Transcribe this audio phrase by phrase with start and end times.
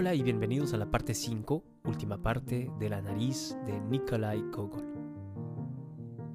[0.00, 4.82] Hola y bienvenidos a la parte 5, última parte de La nariz de Nikolai Gogol.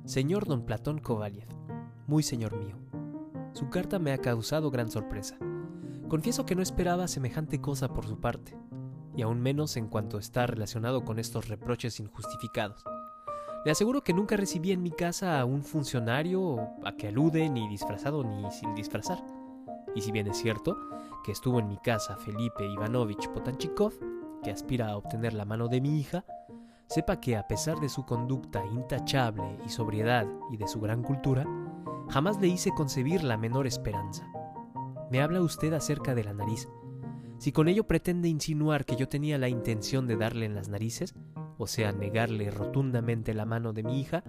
[0.05, 1.47] Señor don Platón Kovaliev,
[2.05, 2.77] muy señor mío,
[3.53, 5.39] su carta me ha causado gran sorpresa.
[6.09, 8.55] Confieso que no esperaba semejante cosa por su parte,
[9.15, 12.83] y aún menos en cuanto está relacionado con estos reproches injustificados.
[13.65, 17.67] Le aseguro que nunca recibí en mi casa a un funcionario a que alude ni
[17.67, 19.23] disfrazado ni sin disfrazar.
[19.95, 20.77] Y si bien es cierto
[21.23, 23.93] que estuvo en mi casa Felipe Ivanovich Potanchikov,
[24.43, 26.25] que aspira a obtener la mano de mi hija,
[26.87, 31.45] sepa que a pesar de su conducta intachable y sobriedad y de su gran cultura,
[32.09, 34.27] jamás le hice concebir la menor esperanza.
[35.09, 36.67] Me habla usted acerca de la nariz.
[37.39, 41.15] Si con ello pretende insinuar que yo tenía la intención de darle en las narices,
[41.57, 44.23] o sea, negarle rotundamente la mano de mi hija,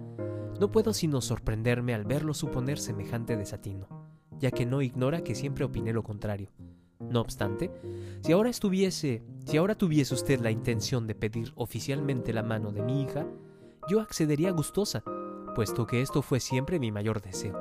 [0.59, 3.96] no puedo sino sorprenderme al verlo suponer semejante desatino
[4.39, 6.49] ya que no ignora que siempre opiné lo contrario.
[6.99, 7.71] No obstante,
[8.21, 12.81] si ahora estuviese, si ahora tuviese usted la intención de pedir oficialmente la mano de
[12.81, 13.27] mi hija,
[13.87, 15.03] yo accedería gustosa,
[15.55, 17.55] puesto que esto fue siempre mi mayor deseo.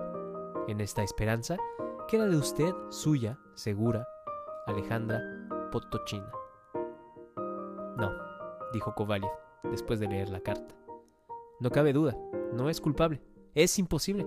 [0.68, 1.56] En esta esperanza
[2.08, 4.06] queda de usted suya, segura,
[4.66, 5.20] Alejandra
[5.70, 6.30] Potochina.
[7.96, 8.12] No,
[8.72, 9.30] dijo Kovaliev,
[9.70, 10.74] después de leer la carta.
[11.60, 12.16] No cabe duda,
[12.52, 13.22] no es culpable,
[13.54, 14.26] es imposible.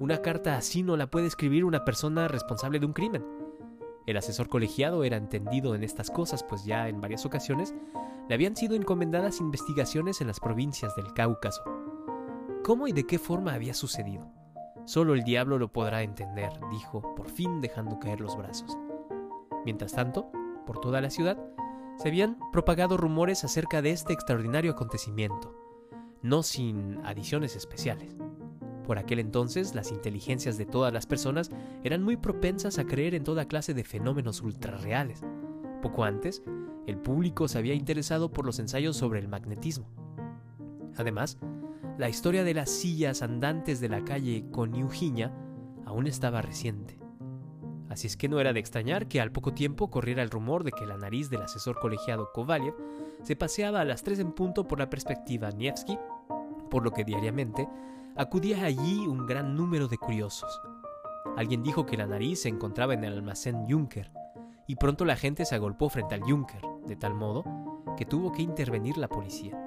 [0.00, 3.24] Una carta así no la puede escribir una persona responsable de un crimen.
[4.06, 7.74] El asesor colegiado era entendido en estas cosas, pues ya en varias ocasiones
[8.28, 11.62] le habían sido encomendadas investigaciones en las provincias del Cáucaso.
[12.64, 14.30] ¿Cómo y de qué forma había sucedido?
[14.84, 18.76] Solo el diablo lo podrá entender, dijo, por fin dejando caer los brazos.
[19.64, 20.30] Mientras tanto,
[20.66, 21.38] por toda la ciudad,
[21.96, 25.54] se habían propagado rumores acerca de este extraordinario acontecimiento,
[26.20, 28.16] no sin adiciones especiales.
[28.86, 31.50] Por aquel entonces, las inteligencias de todas las personas
[31.82, 35.22] eran muy propensas a creer en toda clase de fenómenos ultrarreales.
[35.82, 36.42] Poco antes,
[36.86, 39.86] el público se había interesado por los ensayos sobre el magnetismo.
[40.96, 41.38] Además,
[41.98, 45.32] la historia de las sillas andantes de la calle Coniujiña
[45.86, 46.98] aún estaba reciente.
[47.88, 50.72] Así es que no era de extrañar que al poco tiempo corriera el rumor de
[50.72, 52.74] que la nariz del asesor colegiado Kovaliev
[53.22, 55.96] se paseaba a las tres en punto por la perspectiva Nievsky,
[56.70, 57.68] por lo que diariamente
[58.16, 60.60] acudía allí un gran número de curiosos.
[61.36, 64.12] Alguien dijo que la nariz se encontraba en el almacén Juncker,
[64.68, 67.44] y pronto la gente se agolpó frente al Juncker, de tal modo
[67.96, 69.60] que tuvo que intervenir la policía.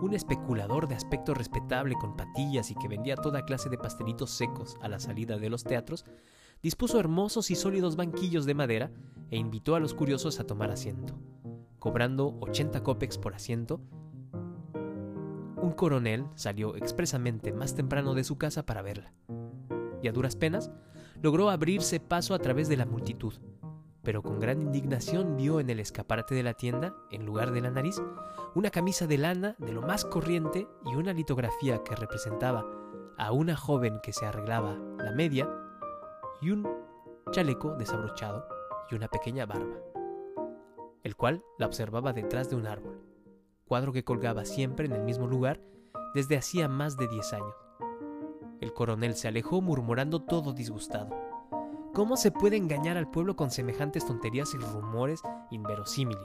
[0.00, 4.76] Un especulador de aspecto respetable con patillas y que vendía toda clase de pastelitos secos
[4.80, 6.04] a la salida de los teatros,
[6.62, 8.90] dispuso hermosos y sólidos banquillos de madera
[9.30, 11.18] e invitó a los curiosos a tomar asiento.
[11.78, 13.80] Cobrando 80 copex por asiento,
[15.56, 19.12] un coronel salió expresamente más temprano de su casa para verla,
[20.02, 20.70] y a duras penas
[21.22, 23.34] logró abrirse paso a través de la multitud,
[24.02, 27.70] pero con gran indignación vio en el escaparate de la tienda, en lugar de la
[27.70, 28.00] nariz,
[28.54, 32.64] una camisa de lana de lo más corriente y una litografía que representaba
[33.18, 35.48] a una joven que se arreglaba la media
[36.42, 36.68] y un
[37.32, 38.46] chaleco desabrochado
[38.90, 39.74] y una pequeña barba,
[41.02, 43.05] el cual la observaba detrás de un árbol
[43.66, 45.60] cuadro que colgaba siempre en el mismo lugar
[46.14, 47.54] desde hacía más de diez años.
[48.60, 51.14] El coronel se alejó murmurando todo disgustado.
[51.92, 56.24] ¿Cómo se puede engañar al pueblo con semejantes tonterías y rumores inverosímiles?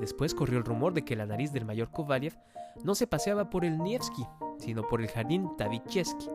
[0.00, 2.36] Después corrió el rumor de que la nariz del mayor Kovaliev
[2.82, 4.26] no se paseaba por el Nievsky,
[4.58, 6.28] sino por el jardín Tavichesky,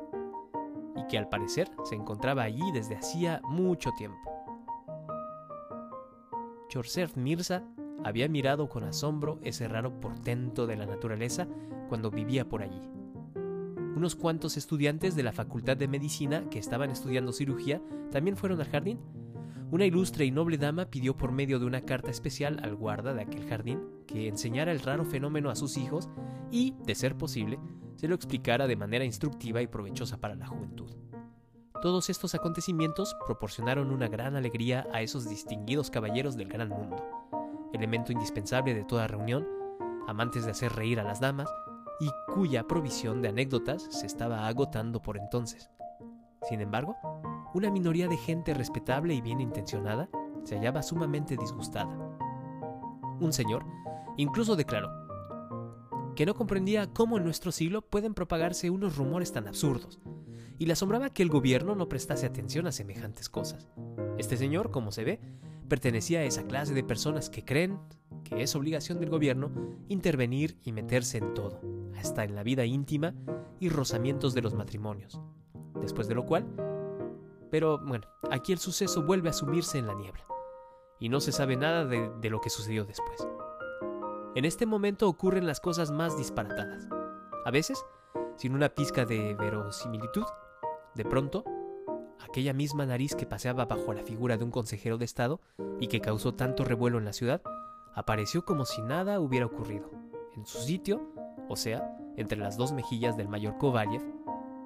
[0.96, 4.18] y que al parecer se encontraba allí desde hacía mucho tiempo.
[6.70, 7.64] Chorsev Mirza
[8.03, 11.47] había mirado con asombro ese raro portento de la naturaleza
[11.90, 12.81] cuando vivía por allí.
[13.96, 17.81] Unos cuantos estudiantes de la Facultad de Medicina que estaban estudiando cirugía
[18.12, 19.00] también fueron al jardín.
[19.72, 23.24] Una ilustre y noble dama pidió por medio de una carta especial al guarda de
[23.24, 26.09] aquel jardín que enseñara el raro fenómeno a sus hijos
[26.52, 27.59] y, de ser posible,
[27.96, 30.91] se lo explicara de manera instructiva y provechosa para la juventud.
[31.81, 37.03] Todos estos acontecimientos proporcionaron una gran alegría a esos distinguidos caballeros del gran mundo
[37.73, 39.47] elemento indispensable de toda reunión,
[40.08, 41.49] amantes de hacer reír a las damas,
[41.99, 45.69] y cuya provisión de anécdotas se estaba agotando por entonces.
[46.47, 46.96] Sin embargo,
[47.53, 50.09] una minoría de gente respetable y bien intencionada
[50.43, 51.97] se hallaba sumamente disgustada.
[53.19, 53.66] Un señor
[54.17, 54.90] incluso declaró
[56.16, 59.99] que no comprendía cómo en nuestro siglo pueden propagarse unos rumores tan absurdos,
[60.58, 63.70] y le asombraba que el gobierno no prestase atención a semejantes cosas.
[64.17, 65.20] Este señor, como se ve,
[65.67, 67.79] pertenecía a esa clase de personas que creen
[68.23, 69.52] que es obligación del gobierno
[69.87, 71.61] intervenir y meterse en todo,
[71.97, 73.14] hasta en la vida íntima
[73.59, 75.19] y rozamientos de los matrimonios.
[75.81, 76.46] Después de lo cual,
[77.49, 80.25] pero bueno, aquí el suceso vuelve a sumirse en la niebla,
[80.99, 83.28] y no se sabe nada de, lo que sucedió después.
[84.35, 86.87] En este momento ocurren las cosas más disparatadas.
[87.46, 87.84] A veces,
[88.35, 90.25] sin una pizca de verosimilitud,
[90.96, 91.43] de pronto,
[92.28, 95.41] aquella misma nariz que paseaba bajo la figura de un consejero de Estado
[95.79, 97.41] y que causó tanto revuelo en la ciudad,
[97.96, 99.90] apareció como si nada hubiera ocurrido,
[100.35, 101.02] en su sitio,
[101.50, 104.03] o sea, entre las dos mejillas del mayor Kovaliev,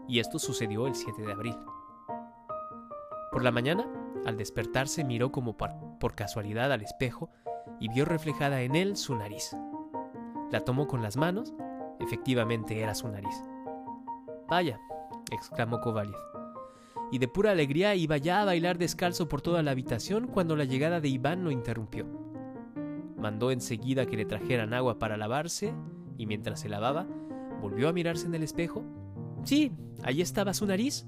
[0.08, 1.58] y esto sucedió el 7 de abril.
[3.32, 3.88] Por la mañana,
[4.26, 7.30] al despertarse miró como por, casualidad al espejo
[7.80, 9.56] y vio reflejada en él su nariz.
[10.52, 11.54] La tomó con las manos,
[12.00, 13.44] efectivamente era su nariz.
[14.50, 14.80] Vaya,
[15.32, 16.31] exclamó Kovaliev.
[17.12, 20.64] Y de pura alegría iba ya a bailar descalzo por toda la habitación cuando la
[20.64, 22.06] llegada de Iván lo interrumpió.
[23.18, 25.74] Mandó enseguida que le trajeran agua para lavarse
[26.18, 27.06] y mientras se lavaba,
[27.62, 28.84] volvió a mirarse en el espejo.
[29.44, 29.74] Sí,
[30.04, 31.06] ahí estaba su nariz.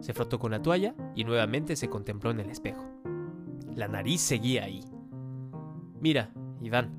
[0.00, 2.84] Se frotó con la toalla y nuevamente se contempló en el espejo.
[3.74, 4.84] La nariz seguía ahí.
[6.00, 6.90] Mira, Iván,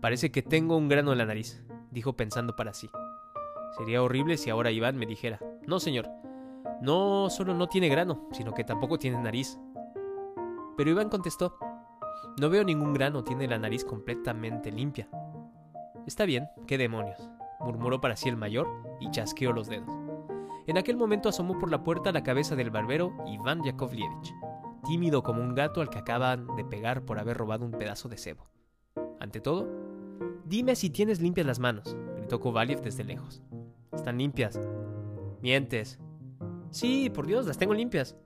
[0.00, 2.88] parece que tengo un grano en la nariz, dijo pensando para sí.
[3.76, 6.06] Sería horrible si ahora Iván me dijera, no señor,
[6.84, 9.58] no solo no tiene grano, sino que tampoco tiene nariz.
[10.76, 11.56] Pero Iván contestó,
[12.38, 15.08] no veo ningún grano, tiene la nariz completamente limpia.
[16.06, 18.68] Está bien, qué demonios, murmuró para sí el mayor
[19.00, 19.90] y chasqueó los dedos.
[20.66, 24.34] En aquel momento asomó por la puerta la cabeza del barbero Iván Yakovlevich,
[24.86, 28.18] tímido como un gato al que acaban de pegar por haber robado un pedazo de
[28.18, 28.46] cebo.
[29.20, 29.66] Ante todo,
[30.44, 33.42] dime si tienes limpias las manos, gritó Kovaliev desde lejos.
[33.92, 34.60] Están limpias.
[35.40, 35.98] Mientes.
[36.74, 38.16] Sí, por Dios, las tengo limpias.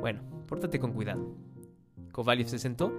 [0.00, 1.36] Bueno, pórtate con cuidado.
[2.10, 2.90] Kovaliev se sentó.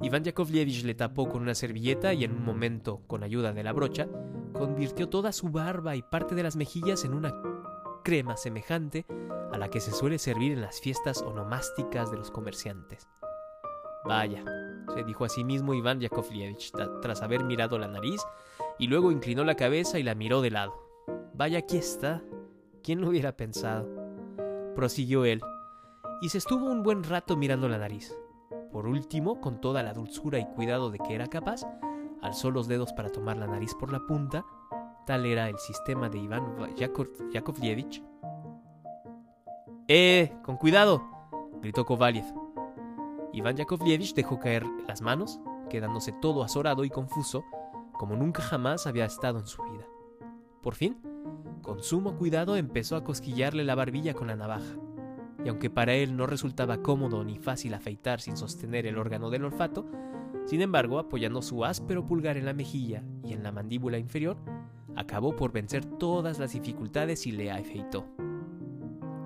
[0.00, 3.72] Iván Yakovlevich le tapó con una servilleta y en un momento, con ayuda de la
[3.72, 4.06] brocha,
[4.52, 7.34] convirtió toda su barba y parte de las mejillas en una
[8.04, 9.04] crema semejante
[9.50, 13.08] a la que se suele servir en las fiestas onomásticas de los comerciantes.
[14.04, 14.44] Vaya,
[14.94, 16.70] se dijo a sí mismo Iván Yakovlevich
[17.02, 18.20] tras haber mirado la nariz
[18.78, 20.72] y luego inclinó la cabeza y la miró de lado.
[21.34, 22.22] Vaya, aquí está.
[22.84, 24.03] ¿Quién lo hubiera pensado?
[24.74, 25.40] Prosiguió él,
[26.20, 28.16] y se estuvo un buen rato mirando la nariz.
[28.72, 31.62] Por último, con toda la dulzura y cuidado de que era capaz,
[32.22, 34.44] alzó los dedos para tomar la nariz por la punta,
[35.06, 38.02] tal era el sistema de Iván Yakovlevich.
[39.86, 40.32] ¡Eh!
[40.42, 41.02] ¡Con cuidado!
[41.60, 42.24] gritó Kovaliev.
[43.32, 47.44] Iván Yakovlevich dejó caer las manos, quedándose todo azorado y confuso,
[47.92, 49.84] como nunca jamás había estado en su vida.
[50.62, 51.00] Por fin,
[51.64, 54.76] con sumo cuidado empezó a cosquillarle la barbilla con la navaja,
[55.44, 59.46] y aunque para él no resultaba cómodo ni fácil afeitar sin sostener el órgano del
[59.46, 59.86] olfato,
[60.44, 64.36] sin embargo, apoyando su áspero pulgar en la mejilla y en la mandíbula inferior,
[64.94, 68.04] acabó por vencer todas las dificultades y le afeitó.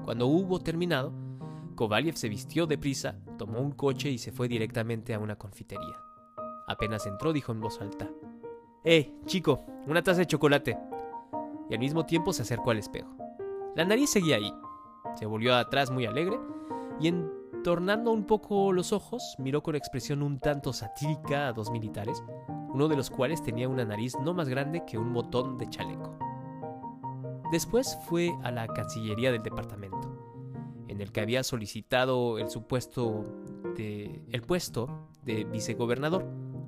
[0.05, 1.13] Cuando hubo terminado,
[1.75, 5.97] Kovaliev se vistió deprisa, tomó un coche y se fue directamente a una confitería.
[6.69, 8.09] Apenas entró, dijo en voz alta:
[8.85, 9.65] ¡Eh, chico!
[9.87, 10.79] Una taza de chocolate
[11.69, 13.15] y al mismo tiempo se acercó al espejo.
[13.75, 14.53] La nariz seguía ahí.
[15.17, 16.39] Se volvió atrás muy alegre
[17.01, 22.23] y entornando un poco los ojos miró con expresión un tanto satírica a dos militares,
[22.73, 26.19] uno de los cuales tenía una nariz no más grande que un botón de chaleco.
[27.51, 33.25] Después fue a la Cancillería del departamento, en el que había solicitado el supuesto
[33.79, 36.27] el puesto de vicegobernador,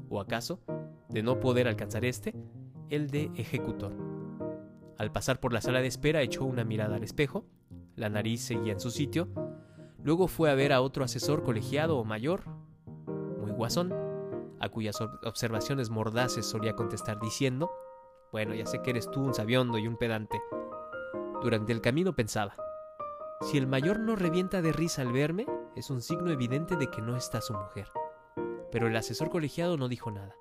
[0.09, 0.61] o acaso,
[1.09, 2.35] de no poder alcanzar este,
[2.89, 4.10] el de ejecutor.
[5.01, 7.47] Al pasar por la sala de espera echó una mirada al espejo,
[7.97, 9.29] la nariz seguía en su sitio,
[10.05, 12.43] luego fue a ver a otro asesor colegiado o mayor,
[13.41, 13.95] muy guasón,
[14.61, 17.71] a cuyas observaciones mordaces solía contestar diciendo,
[18.31, 20.39] bueno, ya sé que eres tú un sabiondo y un pedante.
[21.41, 22.55] Durante el camino pensaba,
[23.41, 27.01] si el mayor no revienta de risa al verme, es un signo evidente de que
[27.01, 27.89] no está su mujer.
[28.71, 30.35] Pero el asesor colegiado no dijo nada.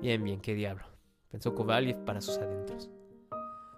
[0.00, 0.86] Bien, bien, qué diablo,
[1.30, 2.90] pensó Kovaliev para sus adentros.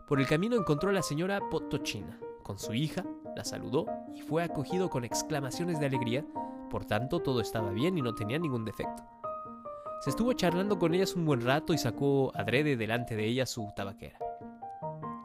[0.06, 4.44] Por el camino encontró a la señora Potochina, con su hija, la saludó y fue
[4.44, 6.24] acogido con exclamaciones de alegría,
[6.70, 9.02] por tanto todo estaba bien y no tenía ningún defecto.
[10.02, 13.72] Se estuvo charlando con ellas un buen rato y sacó adrede delante de ella su
[13.74, 14.20] tabaquera,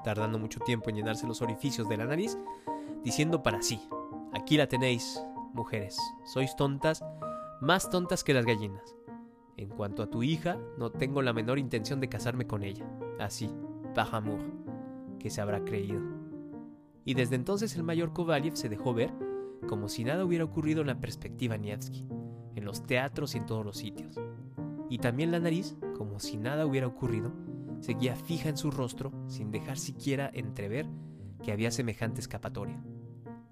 [0.04, 2.36] tardando mucho tiempo en llenarse los orificios de la nariz,
[3.04, 3.88] diciendo para sí,
[4.34, 5.24] aquí la tenéis,
[5.54, 5.96] mujeres,
[6.26, 7.06] sois tontas,
[7.60, 8.96] más tontas que las gallinas.
[9.58, 13.54] En cuanto a tu hija, no tengo la menor intención de casarme con ella, así,
[13.94, 14.71] par amour
[15.22, 16.02] que se habrá creído.
[17.06, 19.14] Y desde entonces el mayor Kovaliev se dejó ver
[19.68, 22.08] como si nada hubiera ocurrido en la perspectiva Nievsky,
[22.56, 24.20] en los teatros y en todos los sitios.
[24.90, 27.32] Y también la nariz, como si nada hubiera ocurrido,
[27.80, 30.88] seguía fija en su rostro sin dejar siquiera entrever
[31.44, 32.84] que había semejante escapatoria.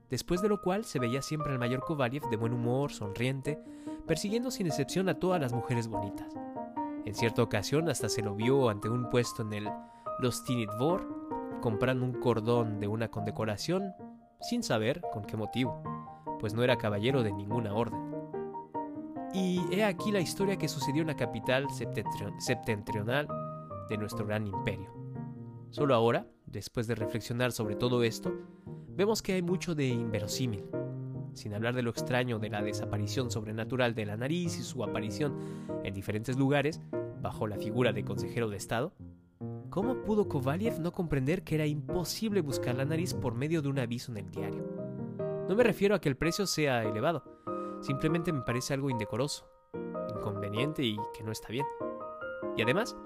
[0.10, 3.60] después de lo cual se veía siempre al mayor Kovaliev de buen humor, sonriente,
[4.08, 6.34] persiguiendo sin excepción a todas las mujeres bonitas.
[7.06, 9.70] En cierta ocasión hasta se lo vio ante un puesto en el
[10.20, 11.19] Lostinidvor,
[11.60, 13.94] comprando un cordón de una condecoración,
[14.42, 15.82] sin saber con qué motivo,
[16.40, 18.00] pues no era caballero de ninguna orden.
[19.34, 21.68] Y he aquí la historia que sucedió en la capital
[22.40, 23.28] septentrional
[23.90, 24.92] de nuestro gran imperio.
[25.70, 28.34] Solo ahora, después de reflexionar sobre todo esto,
[28.88, 30.66] vemos que hay mucho de inverosímil,
[31.34, 35.38] sin hablar de lo extraño de la desaparición sobrenatural de la nariz y su aparición
[35.84, 36.82] en diferentes lugares
[37.22, 38.94] bajo la figura de consejero de Estado.
[39.70, 43.78] ¿Cómo pudo Kovaliev no comprender que era imposible buscar la nariz por medio de un
[43.78, 44.66] aviso en el diario?
[45.48, 47.24] No me refiero a que el precio sea elevado,
[47.82, 49.48] simplemente me parece algo indecoroso,
[50.10, 51.68] inconveniente y que no está bien.
[52.58, 52.98] Y además,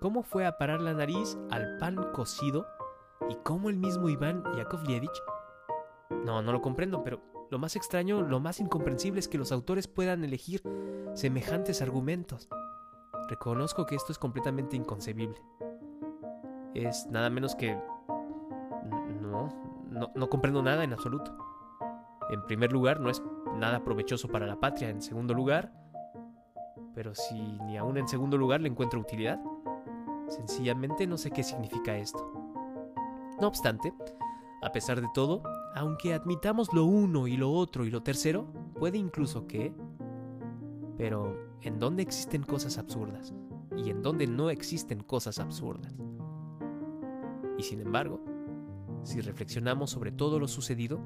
[0.00, 2.64] ¿cómo fue a parar la nariz al pan cocido
[3.28, 5.22] y cómo el mismo Iván Yakovlevich?
[6.24, 9.88] No, no lo comprendo, pero lo más extraño, lo más incomprensible es que los autores
[9.88, 10.62] puedan elegir
[11.14, 12.48] semejantes argumentos.
[13.28, 15.40] Reconozco que esto es completamente inconcebible.
[16.74, 17.78] Es nada menos que...
[19.20, 21.36] No, no, comprendo nada en absoluto.
[22.30, 23.22] En primer lugar, no es
[23.56, 24.88] nada provechoso para la patria.
[24.88, 25.72] En segundo lugar,
[26.94, 29.40] pero si ni aún en segundo lugar le encuentro utilidad,
[30.28, 32.32] sencillamente no sé qué significa esto.
[33.40, 33.92] No obstante,
[34.62, 35.42] a pesar de todo,
[35.74, 38.46] aunque admitamos lo uno y lo otro y lo tercero,
[38.78, 39.74] puede incluso que...
[40.96, 43.34] Pero, ¿en dónde existen cosas absurdas?
[43.76, 45.94] ¿Y en dónde no existen cosas absurdas?
[47.58, 48.20] Y sin embargo,
[49.02, 51.00] si reflexionamos sobre todo lo sucedido,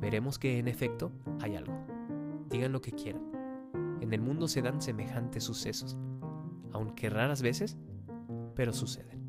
[0.00, 1.74] veremos que en efecto hay algo.
[2.48, 3.22] Digan lo que quieran.
[4.00, 5.96] En el mundo se dan semejantes sucesos,
[6.72, 7.76] aunque raras veces,
[8.54, 9.19] pero suceden.